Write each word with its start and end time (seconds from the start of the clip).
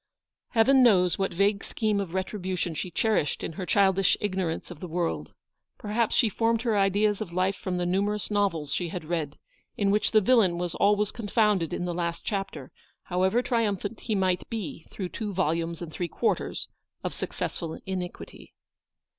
Heaven 0.53 0.81
knows 0.81 1.19
what 1.19 1.31
vague 1.31 1.63
scheme 1.63 1.99
of 1.99 2.09
retribu 2.15 2.57
tion 2.57 2.73
she 2.73 2.89
cherished 2.89 3.43
in 3.43 3.51
her 3.53 3.67
childish 3.67 4.17
ignorance 4.19 4.71
of 4.71 4.79
the 4.79 4.87
world. 4.87 5.35
Perhaps 5.77 6.15
she 6.15 6.27
formed 6.27 6.63
her 6.63 6.75
ideas 6.75 7.21
of 7.21 7.31
life 7.31 7.55
from 7.55 7.77
the 7.77 7.85
numerous 7.85 8.31
novels 8.31 8.73
she 8.73 8.87
had 8.89 9.05
read, 9.05 9.37
in 9.77 9.91
which 9.91 10.09
the 10.09 10.19
villain 10.19 10.57
was 10.57 10.73
always 10.73 11.11
confounded 11.11 11.71
in 11.71 11.85
the 11.85 11.93
last 11.93 12.25
chapter, 12.25 12.71
however 13.03 13.43
triumphant 13.43 13.99
he 13.99 14.15
might 14.15 14.49
be 14.49 14.87
through 14.89 15.09
two 15.09 15.31
volumes 15.35 15.83
and 15.83 15.91
three 15.93 16.07
quarters 16.07 16.67
of 17.03 17.13
suc 17.13 17.29
cessful 17.29 17.79
iniquity. 17.85 18.55